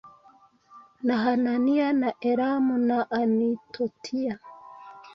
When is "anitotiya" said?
3.11-4.39